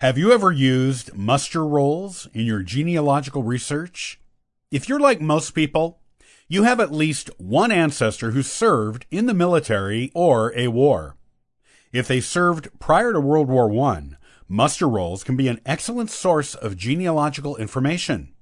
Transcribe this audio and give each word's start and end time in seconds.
Have 0.00 0.16
you 0.16 0.32
ever 0.32 0.50
used 0.50 1.14
muster 1.14 1.62
rolls 1.62 2.26
in 2.32 2.46
your 2.46 2.62
genealogical 2.62 3.42
research? 3.42 4.18
If 4.70 4.88
you're 4.88 4.98
like 4.98 5.20
most 5.20 5.50
people, 5.50 6.00
you 6.48 6.62
have 6.62 6.80
at 6.80 6.90
least 6.90 7.28
one 7.36 7.70
ancestor 7.70 8.30
who 8.30 8.42
served 8.42 9.04
in 9.10 9.26
the 9.26 9.34
military 9.34 10.10
or 10.14 10.54
a 10.56 10.68
war. 10.68 11.16
If 11.92 12.08
they 12.08 12.22
served 12.22 12.70
prior 12.78 13.12
to 13.12 13.20
World 13.20 13.48
War 13.48 13.70
I, 13.90 14.12
muster 14.48 14.88
rolls 14.88 15.22
can 15.22 15.36
be 15.36 15.48
an 15.48 15.60
excellent 15.66 16.08
source 16.08 16.54
of 16.54 16.78
genealogical 16.78 17.56
information. 17.56 18.32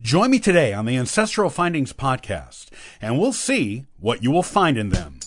Join 0.00 0.30
me 0.30 0.38
today 0.38 0.72
on 0.72 0.86
the 0.86 0.96
Ancestral 0.96 1.50
Findings 1.50 1.92
podcast, 1.92 2.68
and 3.02 3.18
we'll 3.18 3.34
see 3.34 3.84
what 4.00 4.22
you 4.22 4.30
will 4.30 4.42
find 4.42 4.78
in 4.78 4.88
them. 4.88 5.20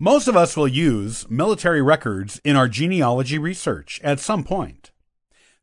Most 0.00 0.28
of 0.28 0.36
us 0.36 0.56
will 0.56 0.68
use 0.68 1.28
military 1.28 1.82
records 1.82 2.40
in 2.44 2.54
our 2.54 2.68
genealogy 2.68 3.36
research 3.36 4.00
at 4.04 4.20
some 4.20 4.44
point. 4.44 4.92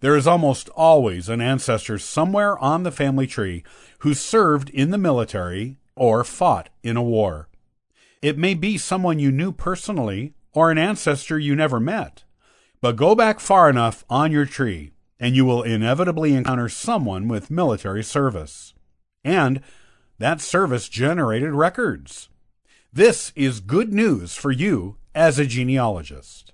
There 0.01 0.17
is 0.17 0.27
almost 0.27 0.67
always 0.75 1.29
an 1.29 1.39
ancestor 1.39 1.97
somewhere 1.97 2.57
on 2.57 2.83
the 2.83 2.91
family 2.91 3.27
tree 3.27 3.63
who 3.99 4.13
served 4.13 4.69
in 4.71 4.91
the 4.91 4.97
military 4.97 5.77
or 5.95 6.25
fought 6.25 6.67
in 6.83 6.97
a 6.97 7.01
war. 7.01 7.47
It 8.21 8.37
may 8.37 8.55
be 8.55 8.77
someone 8.77 9.19
you 9.19 9.31
knew 9.31 9.53
personally 9.53 10.33
or 10.51 10.69
an 10.69 10.77
ancestor 10.77 11.39
you 11.39 11.55
never 11.55 11.79
met, 11.79 12.25
but 12.81 12.97
go 12.97 13.15
back 13.15 13.39
far 13.39 13.69
enough 13.69 14.03
on 14.09 14.33
your 14.33 14.45
tree 14.45 14.91
and 15.17 15.33
you 15.37 15.45
will 15.45 15.63
inevitably 15.63 16.33
encounter 16.33 16.67
someone 16.67 17.29
with 17.29 17.49
military 17.49 18.03
service. 18.03 18.73
And 19.23 19.61
that 20.19 20.41
service 20.41 20.89
generated 20.89 21.53
records. 21.53 22.27
This 22.95 23.33
is 23.35 23.59
good 23.59 23.91
news 23.91 24.37
for 24.37 24.51
you 24.51 24.95
as 25.13 25.37
a 25.37 25.45
genealogist. 25.45 26.53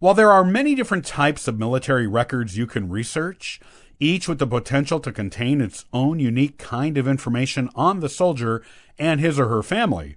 While 0.00 0.14
there 0.14 0.32
are 0.32 0.42
many 0.42 0.74
different 0.74 1.06
types 1.06 1.46
of 1.46 1.60
military 1.60 2.08
records 2.08 2.58
you 2.58 2.66
can 2.66 2.88
research, 2.88 3.60
each 4.00 4.26
with 4.26 4.40
the 4.40 4.48
potential 4.48 4.98
to 4.98 5.12
contain 5.12 5.60
its 5.60 5.84
own 5.92 6.18
unique 6.18 6.58
kind 6.58 6.98
of 6.98 7.06
information 7.06 7.70
on 7.76 8.00
the 8.00 8.08
soldier 8.08 8.64
and 8.98 9.20
his 9.20 9.38
or 9.38 9.46
her 9.46 9.62
family, 9.62 10.16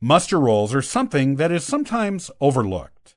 muster 0.00 0.38
rolls 0.38 0.72
are 0.72 0.80
something 0.80 1.34
that 1.34 1.50
is 1.50 1.64
sometimes 1.64 2.30
overlooked. 2.40 3.16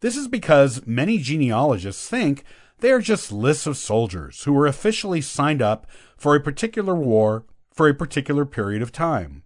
This 0.00 0.16
is 0.16 0.26
because 0.26 0.86
many 0.86 1.18
genealogists 1.18 2.08
think 2.08 2.44
they 2.78 2.92
are 2.92 3.02
just 3.02 3.30
lists 3.30 3.66
of 3.66 3.76
soldiers 3.76 4.44
who 4.44 4.54
were 4.54 4.66
officially 4.66 5.20
signed 5.20 5.60
up 5.60 5.86
for 6.16 6.34
a 6.34 6.40
particular 6.40 6.94
war 6.94 7.44
for 7.70 7.90
a 7.90 7.94
particular 7.94 8.46
period 8.46 8.80
of 8.80 8.90
time. 8.90 9.42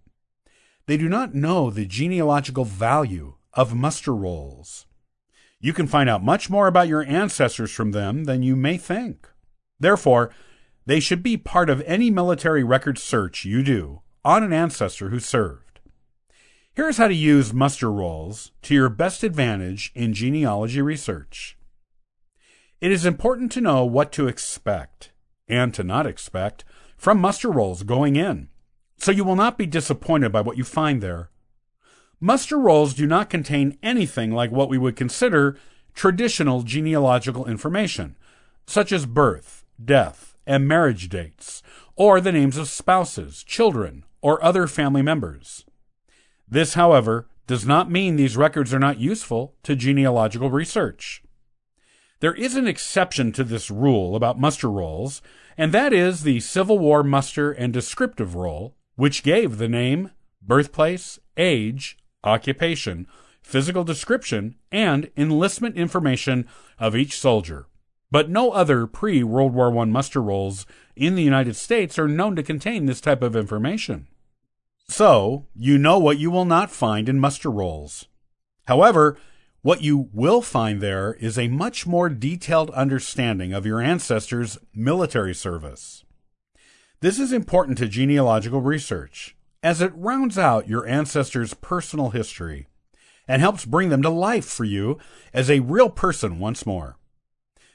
They 0.87 0.95
do 0.95 1.09
not 1.09 1.35
know 1.35 1.69
the 1.69 1.85
genealogical 1.85 2.63
value 2.63 3.35
of 3.53 3.75
muster 3.75 4.15
rolls. 4.15 4.87
You 5.59 5.73
can 5.73 5.85
find 5.85 6.09
out 6.09 6.23
much 6.23 6.49
more 6.49 6.67
about 6.67 6.87
your 6.87 7.03
ancestors 7.03 7.71
from 7.71 7.91
them 7.91 8.23
than 8.23 8.41
you 8.41 8.55
may 8.55 8.77
think. 8.77 9.27
Therefore, 9.79 10.31
they 10.85 11.01
should 11.01 11.21
be 11.21 11.35
part 11.35 11.69
of 11.69 11.83
any 11.85 12.09
military 12.09 12.63
record 12.63 12.97
search 12.97 13.43
you 13.43 13.63
do 13.63 14.01
on 14.23 14.43
an 14.43 14.53
ancestor 14.53 15.09
who 15.09 15.19
served. 15.19 15.81
Here's 16.73 16.97
how 16.97 17.09
to 17.09 17.13
use 17.13 17.53
muster 17.53 17.91
rolls 17.91 18.51
to 18.61 18.73
your 18.73 18.87
best 18.87 19.23
advantage 19.23 19.91
in 19.93 20.13
genealogy 20.13 20.81
research. 20.81 21.57
It 22.79 22.91
is 22.91 23.05
important 23.05 23.51
to 23.53 23.61
know 23.61 23.83
what 23.83 24.13
to 24.13 24.27
expect 24.27 25.11
and 25.49 25.73
to 25.73 25.83
not 25.83 26.07
expect 26.07 26.63
from 26.95 27.19
muster 27.19 27.51
rolls 27.51 27.83
going 27.83 28.15
in 28.15 28.49
so 28.97 29.11
you 29.11 29.23
will 29.23 29.35
not 29.35 29.57
be 29.57 29.65
disappointed 29.65 30.31
by 30.31 30.41
what 30.41 30.57
you 30.57 30.63
find 30.63 31.01
there. 31.01 31.29
Muster 32.19 32.57
rolls 32.57 32.93
do 32.93 33.05
not 33.05 33.29
contain 33.29 33.77
anything 33.83 34.31
like 34.31 34.51
what 34.51 34.69
we 34.69 34.77
would 34.77 34.95
consider 34.95 35.57
traditional 35.93 36.63
genealogical 36.63 37.45
information, 37.45 38.15
such 38.65 38.91
as 38.91 39.05
birth, 39.05 39.65
death, 39.83 40.35
and 40.45 40.67
marriage 40.67 41.09
dates, 41.09 41.61
or 41.95 42.19
the 42.19 42.31
names 42.31 42.57
of 42.57 42.67
spouses, 42.67 43.43
children, 43.43 44.03
or 44.21 44.43
other 44.43 44.67
family 44.67 45.01
members. 45.01 45.65
This, 46.47 46.73
however, 46.73 47.27
does 47.45 47.65
not 47.65 47.91
mean 47.91 48.15
these 48.15 48.37
records 48.37 48.73
are 48.73 48.79
not 48.79 48.99
useful 48.99 49.55
to 49.63 49.75
genealogical 49.75 50.49
research. 50.49 51.23
There 52.19 52.33
is 52.33 52.55
an 52.55 52.67
exception 52.67 53.31
to 53.33 53.43
this 53.43 53.69
rule 53.69 54.15
about 54.15 54.39
muster 54.39 54.71
rolls, 54.71 55.21
and 55.57 55.71
that 55.71 55.93
is 55.93 56.23
the 56.23 56.39
Civil 56.39 56.79
War 56.79 57.03
muster 57.03 57.51
and 57.51 57.71
descriptive 57.71 58.35
roll, 58.35 58.75
which 58.97 59.23
gave 59.23 59.57
the 59.57 59.69
name, 59.69 60.11
birthplace, 60.41 61.17
age, 61.37 61.97
occupation, 62.25 63.07
physical 63.41 63.85
description, 63.85 64.55
and 64.73 65.09
enlistment 65.15 65.77
information 65.77 66.45
of 66.77 66.97
each 66.97 67.17
soldier. 67.17 67.67
But 68.11 68.29
no 68.29 68.51
other 68.51 68.87
pre 68.87 69.23
World 69.23 69.53
War 69.53 69.75
I 69.77 69.85
muster 69.85 70.21
rolls 70.21 70.65
in 70.95 71.15
the 71.15 71.23
United 71.23 71.55
States 71.55 71.97
are 71.97 72.07
known 72.07 72.35
to 72.35 72.43
contain 72.43 72.85
this 72.85 72.99
type 72.99 73.21
of 73.21 73.35
information. 73.35 74.07
So, 74.89 75.45
you 75.55 75.77
know 75.77 75.99
what 75.99 76.17
you 76.17 76.31
will 76.31 76.45
not 76.45 76.71
find 76.71 77.07
in 77.07 77.19
muster 77.19 77.51
rolls. 77.51 78.07
However, 78.65 79.17
what 79.61 79.81
you 79.81 80.09
will 80.13 80.41
find 80.41 80.81
there 80.81 81.13
is 81.15 81.37
a 81.37 81.49
much 81.49 81.85
more 81.85 82.09
detailed 82.09 82.69
understanding 82.71 83.53
of 83.53 83.65
your 83.65 83.81
ancestors' 83.81 84.57
military 84.73 85.35
service. 85.35 86.05
This 86.99 87.19
is 87.19 87.31
important 87.31 87.77
to 87.77 87.87
genealogical 87.87 88.59
research, 88.59 89.35
as 89.61 89.81
it 89.81 89.91
rounds 89.93 90.35
out 90.35 90.67
your 90.67 90.87
ancestors' 90.87 91.53
personal 91.53 92.09
history 92.09 92.65
and 93.27 93.39
helps 93.39 93.65
bring 93.65 93.89
them 93.89 94.01
to 94.01 94.09
life 94.09 94.45
for 94.45 94.63
you 94.63 94.97
as 95.31 95.47
a 95.47 95.59
real 95.59 95.91
person 95.91 96.39
once 96.39 96.65
more. 96.65 96.97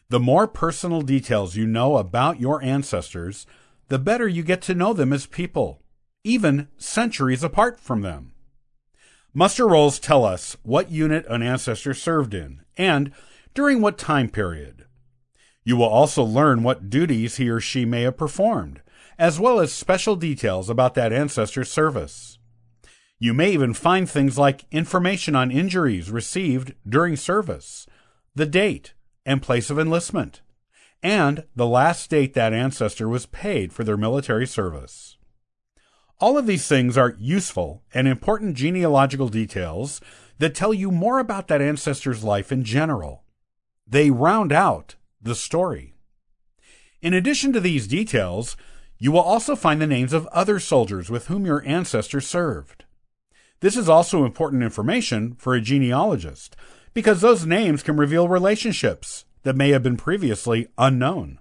The 0.09 0.19
more 0.19 0.49
personal 0.49 1.03
details 1.03 1.55
you 1.55 1.69
know 1.69 1.99
about 1.99 2.41
your 2.41 2.61
ancestors, 2.65 3.47
the 3.87 3.99
better 3.99 4.27
you 4.27 4.43
get 4.43 4.61
to 4.62 4.75
know 4.75 4.93
them 4.93 5.12
as 5.12 5.27
people, 5.27 5.82
even 6.25 6.66
centuries 6.77 7.44
apart 7.44 7.78
from 7.78 8.00
them. 8.00 8.32
Muster 9.32 9.69
rolls 9.69 10.00
tell 10.00 10.25
us 10.25 10.56
what 10.65 10.91
unit 10.91 11.25
an 11.28 11.43
ancestor 11.43 11.94
served 11.94 12.34
in 12.34 12.62
and 12.77 13.12
during 13.55 13.81
what 13.81 13.99
time 13.99 14.28
period. 14.28 14.84
You 15.62 15.77
will 15.77 15.87
also 15.88 16.25
learn 16.25 16.65
what 16.65 16.91
duties 16.91 17.37
he 17.37 17.49
or 17.49 17.61
she 17.61 17.84
may 17.84 18.03
have 18.03 18.16
performed 18.16 18.82
as 19.19 19.39
well 19.39 19.61
as 19.61 19.73
special 19.73 20.17
details 20.17 20.69
about 20.69 20.95
that 20.95 21.12
ancestor's 21.12 21.71
service. 21.71 22.39
You 23.19 23.33
may 23.34 23.53
even 23.53 23.75
find 23.75 24.11
things 24.11 24.37
like 24.37 24.65
information 24.71 25.37
on 25.37 25.50
injuries 25.50 26.11
received 26.11 26.75
during 26.89 27.17
service, 27.17 27.87
the 28.34 28.47
date 28.47 28.95
and 29.25 29.41
place 29.41 29.71
of 29.71 29.78
enlistment, 29.78 30.41
and 31.03 31.45
the 31.55 31.67
last 31.67 32.11
date 32.11 32.34
that 32.34 32.53
ancestor 32.53 33.09
was 33.09 33.27
paid 33.27 33.73
for 33.73 33.84
their 33.84 33.97
military 33.97 34.47
service. 34.47 35.17
All 36.19 36.39
of 36.39 36.47
these 36.47 36.67
things 36.67 36.97
are 36.97 37.17
useful 37.19 37.83
and 37.93 38.06
important 38.06 38.56
genealogical 38.56 39.29
details 39.29 40.00
that 40.39 40.55
tell 40.55 40.75
you 40.75 40.91
more 40.91 41.19
about 41.19 41.49
that 41.49 41.62
ancestor's 41.62 42.25
life 42.25 42.50
in 42.53 42.65
general. 42.65 43.25
They 43.87 44.11
round 44.11 44.53
out 44.53 44.94
the 45.21 45.34
story. 45.34 45.94
In 47.00 47.15
addition 47.15 47.53
to 47.53 47.61
these 47.61 47.89
details, 47.89 48.56
you 49.02 49.10
will 49.10 49.18
also 49.18 49.56
find 49.56 49.82
the 49.82 49.86
names 49.88 50.12
of 50.12 50.28
other 50.28 50.60
soldiers 50.60 51.10
with 51.10 51.26
whom 51.26 51.44
your 51.44 51.66
ancestors 51.66 52.24
served. 52.24 52.84
This 53.58 53.76
is 53.76 53.88
also 53.88 54.24
important 54.24 54.62
information 54.62 55.34
for 55.40 55.54
a 55.56 55.60
genealogist 55.60 56.54
because 56.94 57.20
those 57.20 57.44
names 57.44 57.82
can 57.82 57.96
reveal 57.96 58.28
relationships 58.28 59.24
that 59.42 59.56
may 59.56 59.70
have 59.70 59.82
been 59.82 59.96
previously 59.96 60.68
unknown. 60.78 61.40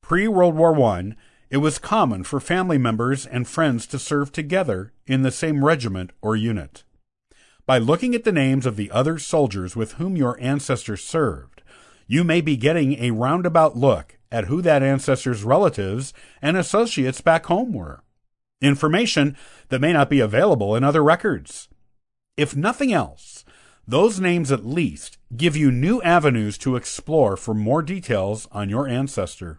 Pre 0.00 0.26
World 0.26 0.54
War 0.54 0.74
I, 0.80 1.12
it 1.50 1.58
was 1.58 1.78
common 1.78 2.24
for 2.24 2.40
family 2.40 2.78
members 2.78 3.26
and 3.26 3.46
friends 3.46 3.86
to 3.88 3.98
serve 3.98 4.32
together 4.32 4.94
in 5.06 5.20
the 5.20 5.30
same 5.30 5.66
regiment 5.66 6.10
or 6.22 6.36
unit. 6.36 6.84
By 7.66 7.76
looking 7.76 8.14
at 8.14 8.24
the 8.24 8.32
names 8.32 8.64
of 8.64 8.76
the 8.76 8.90
other 8.90 9.18
soldiers 9.18 9.76
with 9.76 9.92
whom 9.94 10.16
your 10.16 10.40
ancestors 10.40 11.04
served, 11.04 11.60
you 12.06 12.24
may 12.24 12.40
be 12.40 12.56
getting 12.56 12.94
a 12.94 13.10
roundabout 13.10 13.76
look 13.76 14.16
at 14.32 14.46
who 14.46 14.62
that 14.62 14.82
ancestor's 14.82 15.44
relatives 15.44 16.12
and 16.40 16.56
associates 16.56 17.20
back 17.20 17.46
home 17.46 17.72
were. 17.72 18.02
Information 18.62 19.36
that 19.68 19.80
may 19.80 19.92
not 19.92 20.08
be 20.08 20.20
available 20.20 20.74
in 20.74 20.82
other 20.82 21.04
records. 21.04 21.68
If 22.36 22.56
nothing 22.56 22.92
else, 22.92 23.44
those 23.86 24.18
names 24.18 24.50
at 24.50 24.64
least 24.64 25.18
give 25.36 25.56
you 25.56 25.70
new 25.70 26.00
avenues 26.02 26.56
to 26.58 26.76
explore 26.76 27.36
for 27.36 27.52
more 27.52 27.82
details 27.82 28.48
on 28.50 28.70
your 28.70 28.88
ancestor. 28.88 29.58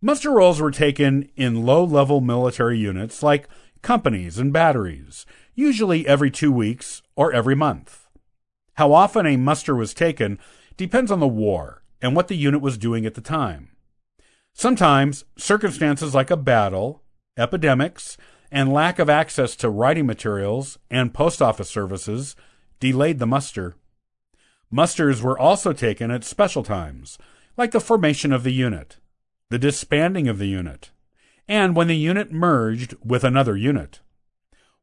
Muster 0.00 0.32
rolls 0.32 0.60
were 0.60 0.72
taken 0.72 1.30
in 1.36 1.64
low 1.64 1.84
level 1.84 2.20
military 2.20 2.78
units 2.78 3.22
like 3.22 3.48
companies 3.82 4.38
and 4.38 4.52
batteries, 4.52 5.24
usually 5.54 6.06
every 6.08 6.30
two 6.30 6.50
weeks 6.50 7.02
or 7.14 7.32
every 7.32 7.54
month. 7.54 8.08
How 8.74 8.92
often 8.92 9.26
a 9.26 9.36
muster 9.36 9.76
was 9.76 9.94
taken 9.94 10.40
depends 10.76 11.12
on 11.12 11.20
the 11.20 11.28
war 11.28 11.81
and 12.02 12.16
what 12.16 12.26
the 12.26 12.36
unit 12.36 12.60
was 12.60 12.76
doing 12.76 13.06
at 13.06 13.14
the 13.14 13.20
time. 13.20 13.68
Sometimes 14.52 15.24
circumstances 15.38 16.14
like 16.14 16.30
a 16.30 16.36
battle, 16.36 17.02
epidemics, 17.38 18.18
and 18.50 18.72
lack 18.72 18.98
of 18.98 19.08
access 19.08 19.56
to 19.56 19.70
writing 19.70 20.04
materials 20.04 20.78
and 20.90 21.14
post 21.14 21.40
office 21.40 21.70
services 21.70 22.36
delayed 22.80 23.18
the 23.18 23.26
muster. 23.26 23.76
Musters 24.70 25.22
were 25.22 25.38
also 25.38 25.72
taken 25.72 26.10
at 26.10 26.24
special 26.24 26.62
times, 26.62 27.16
like 27.56 27.70
the 27.70 27.80
formation 27.80 28.32
of 28.32 28.42
the 28.42 28.52
unit, 28.52 28.98
the 29.48 29.58
disbanding 29.58 30.28
of 30.28 30.38
the 30.38 30.46
unit, 30.46 30.90
and 31.48 31.76
when 31.76 31.86
the 31.86 31.96
unit 31.96 32.32
merged 32.32 32.94
with 33.04 33.24
another 33.24 33.56
unit. 33.56 34.00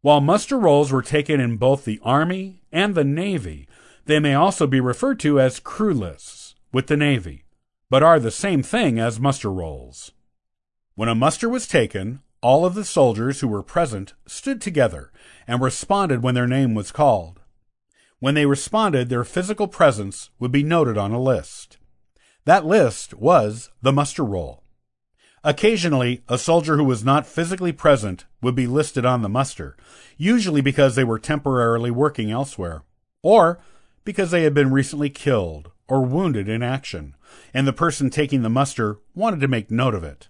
While 0.02 0.22
muster 0.22 0.58
rolls 0.58 0.92
were 0.92 1.02
taken 1.02 1.40
in 1.40 1.58
both 1.58 1.86
the 1.86 2.00
Army 2.04 2.64
and 2.72 2.96
the 2.96 3.04
Navy, 3.04 3.68
they 4.06 4.20
may 4.20 4.34
also 4.34 4.66
be 4.66 4.80
referred 4.80 5.20
to 5.20 5.40
as 5.40 5.60
crew 5.60 5.94
lists 5.94 6.39
with 6.72 6.88
the 6.88 6.98
Navy, 6.98 7.46
but 7.90 8.04
are 8.04 8.20
the 8.20 8.32
same 8.32 8.62
thing 8.62 9.00
as 9.00 9.20
muster 9.20 9.52
rolls. 9.52 10.12
When 10.96 11.10
a 11.10 11.16
muster 11.16 11.50
was 11.50 11.68
taken, 11.68 12.22
all 12.42 12.66
of 12.66 12.76
the 12.76 12.86
soldiers 12.86 13.40
who 13.40 13.48
were 13.48 13.64
present 13.64 14.14
stood 14.28 14.62
together 14.62 15.12
and 15.48 15.62
responded 15.62 16.22
when 16.22 16.36
their 16.36 16.48
name 16.48 16.76
was 16.76 16.92
called. 16.92 17.40
When 18.20 18.36
they 18.36 18.46
responded, 18.46 19.10
their 19.10 19.24
physical 19.24 19.68
presence 19.68 20.30
would 20.40 20.52
be 20.52 20.64
noted 20.64 20.98
on 20.98 21.12
a 21.12 21.22
list. 21.22 21.78
That 22.46 22.66
list 22.66 23.14
was 23.14 23.70
the 23.82 23.92
muster 23.92 24.24
roll. 24.24 24.64
Occasionally, 25.44 26.22
a 26.28 26.38
soldier 26.38 26.76
who 26.76 26.84
was 26.84 27.04
not 27.04 27.26
physically 27.26 27.72
present 27.72 28.26
would 28.42 28.56
be 28.56 28.68
listed 28.68 29.06
on 29.06 29.22
the 29.22 29.30
muster, 29.30 29.78
usually 30.18 30.62
because 30.62 30.96
they 30.96 31.04
were 31.04 31.20
temporarily 31.20 31.92
working 31.92 32.30
elsewhere, 32.30 32.84
or 33.24 33.60
because 34.04 34.32
they 34.32 34.44
had 34.44 34.54
been 34.54 34.72
recently 34.72 35.10
killed 35.10 35.72
or 35.90 36.06
wounded 36.06 36.48
in 36.48 36.64
action, 36.64 37.16
and 37.54 37.68
the 37.68 37.74
person 37.74 38.10
taking 38.10 38.42
the 38.42 38.50
muster 38.50 39.00
wanted 39.14 39.42
to 39.42 39.48
make 39.48 39.70
note 39.70 39.96
of 39.96 40.04
it. 40.04 40.30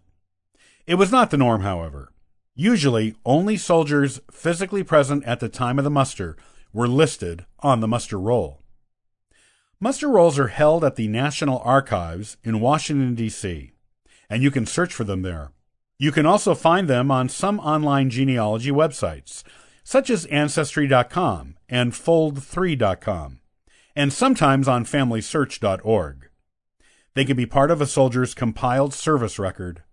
It 0.88 0.96
was 0.96 1.12
not 1.12 1.30
the 1.30 1.38
norm, 1.38 1.62
however. 1.62 2.12
Usually, 2.56 3.16
only 3.26 3.58
soldiers 3.58 4.20
physically 4.32 4.84
present 4.84 5.24
at 5.26 5.40
the 5.40 5.50
time 5.50 5.78
of 5.78 5.84
the 5.84 5.92
muster 5.92 6.36
were 6.74 6.88
listed 6.88 7.46
on 7.60 7.80
the 7.80 7.88
muster 7.88 8.20
roll. 8.20 8.62
Muster 9.80 10.10
rolls 10.10 10.40
are 10.40 10.48
held 10.48 10.84
at 10.84 10.96
the 10.96 11.08
National 11.08 11.60
Archives 11.60 12.38
in 12.44 12.60
Washington, 12.60 13.16
D.C 13.16 13.74
and 14.30 14.44
you 14.44 14.52
can 14.52 14.66
search 14.66 14.94
for 14.94 15.04
them 15.04 15.24
there. 15.24 15.52
You 15.98 16.12
can 16.12 16.26
also 16.26 16.56
find 16.56 16.88
them 16.88 17.12
on 17.12 17.28
some 17.28 17.60
online 17.60 18.10
genealogy 18.10 18.72
websites, 18.72 19.44
such 19.84 20.10
as 20.10 20.26
Ancestry.com 20.28 21.58
and 21.68 21.92
Fold3.com, 21.92 23.40
and 23.96 24.14
sometimes 24.14 24.68
on 24.68 24.86
FamilySearch.org. 24.86 26.30
They 27.14 27.26
can 27.26 27.36
be 27.36 27.46
part 27.46 27.72
of 27.72 27.82
a 27.82 27.88
soldier's 27.88 28.34
compiled 28.34 28.94
service 28.94 29.40
record. 29.40 29.84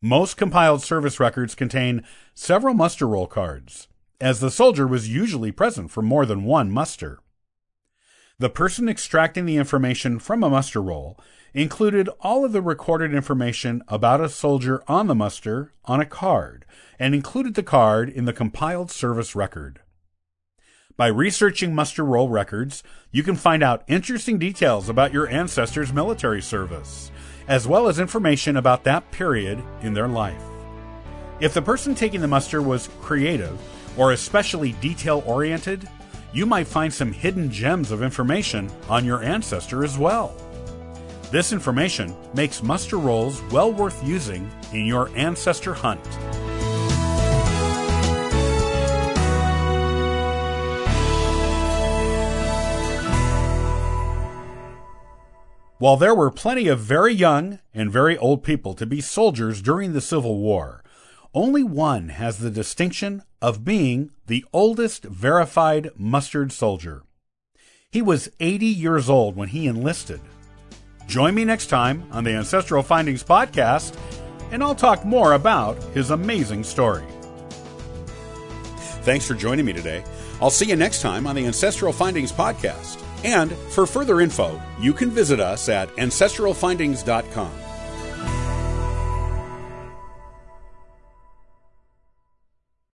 Most 0.00 0.36
compiled 0.36 0.82
service 0.82 1.18
records 1.20 1.54
contain 1.54 2.04
several 2.34 2.74
muster 2.74 3.06
roll 3.06 3.26
cards, 3.26 3.88
as 4.20 4.40
the 4.40 4.50
soldier 4.50 4.86
was 4.86 5.08
usually 5.08 5.52
present 5.52 5.90
for 5.90 6.02
more 6.02 6.26
than 6.26 6.44
one 6.44 6.70
muster. 6.70 7.20
The 8.38 8.50
person 8.50 8.88
extracting 8.88 9.46
the 9.46 9.56
information 9.56 10.18
from 10.18 10.42
a 10.42 10.50
muster 10.50 10.82
roll 10.82 11.20
included 11.54 12.08
all 12.20 12.44
of 12.44 12.52
the 12.52 12.62
recorded 12.62 13.14
information 13.14 13.82
about 13.86 14.20
a 14.20 14.28
soldier 14.28 14.82
on 14.88 15.06
the 15.06 15.14
muster 15.14 15.72
on 15.84 16.00
a 16.00 16.06
card 16.06 16.64
and 16.98 17.14
included 17.14 17.54
the 17.54 17.62
card 17.62 18.08
in 18.08 18.24
the 18.24 18.32
compiled 18.32 18.90
service 18.90 19.36
record. 19.36 19.81
By 20.96 21.06
researching 21.06 21.74
muster 21.74 22.04
roll 22.04 22.28
records, 22.28 22.82
you 23.12 23.22
can 23.22 23.34
find 23.34 23.62
out 23.62 23.82
interesting 23.88 24.38
details 24.38 24.90
about 24.90 25.12
your 25.12 25.26
ancestors' 25.26 25.92
military 25.92 26.42
service, 26.42 27.10
as 27.48 27.66
well 27.66 27.88
as 27.88 27.98
information 27.98 28.58
about 28.58 28.84
that 28.84 29.10
period 29.10 29.62
in 29.80 29.94
their 29.94 30.08
life. 30.08 30.42
If 31.40 31.54
the 31.54 31.62
person 31.62 31.94
taking 31.94 32.20
the 32.20 32.28
muster 32.28 32.60
was 32.60 32.90
creative 33.00 33.58
or 33.96 34.12
especially 34.12 34.72
detail 34.72 35.22
oriented, 35.26 35.88
you 36.34 36.44
might 36.44 36.66
find 36.66 36.92
some 36.92 37.12
hidden 37.12 37.50
gems 37.50 37.90
of 37.90 38.02
information 38.02 38.70
on 38.88 39.06
your 39.06 39.22
ancestor 39.22 39.84
as 39.84 39.96
well. 39.96 40.36
This 41.30 41.54
information 41.54 42.14
makes 42.34 42.62
muster 42.62 42.98
rolls 42.98 43.40
well 43.50 43.72
worth 43.72 44.04
using 44.04 44.50
in 44.74 44.84
your 44.84 45.08
ancestor 45.16 45.72
hunt. 45.72 46.06
While 55.82 55.96
there 55.96 56.14
were 56.14 56.30
plenty 56.30 56.68
of 56.68 56.78
very 56.78 57.12
young 57.12 57.58
and 57.74 57.90
very 57.90 58.16
old 58.16 58.44
people 58.44 58.72
to 58.74 58.86
be 58.86 59.00
soldiers 59.00 59.60
during 59.60 59.94
the 59.94 60.00
Civil 60.00 60.38
War, 60.38 60.84
only 61.34 61.64
one 61.64 62.10
has 62.10 62.38
the 62.38 62.52
distinction 62.52 63.24
of 63.40 63.64
being 63.64 64.12
the 64.28 64.44
oldest 64.52 65.02
verified 65.02 65.90
mustered 65.96 66.52
soldier. 66.52 67.02
He 67.90 68.00
was 68.00 68.30
80 68.38 68.64
years 68.64 69.10
old 69.10 69.34
when 69.34 69.48
he 69.48 69.66
enlisted 69.66 70.20
Join 71.08 71.34
me 71.34 71.44
next 71.44 71.66
time 71.66 72.04
on 72.12 72.22
the 72.22 72.30
Ancestral 72.30 72.84
Findings 72.84 73.24
Podcast, 73.24 73.98
and 74.52 74.62
I'll 74.62 74.76
talk 74.76 75.04
more 75.04 75.32
about 75.32 75.82
his 75.94 76.10
amazing 76.10 76.62
story. 76.62 77.02
Thanks 79.02 79.26
for 79.26 79.34
joining 79.34 79.64
me 79.64 79.72
today. 79.72 80.04
I'll 80.40 80.48
see 80.48 80.66
you 80.66 80.76
next 80.76 81.02
time 81.02 81.26
on 81.26 81.34
the 81.34 81.44
Ancestral 81.44 81.92
Findings 81.92 82.30
Podcast. 82.30 83.02
And 83.24 83.52
for 83.52 83.86
further 83.86 84.20
info, 84.20 84.60
you 84.80 84.92
can 84.92 85.10
visit 85.10 85.40
us 85.40 85.68
at 85.68 85.88
ancestralfindings.com. 85.96 87.61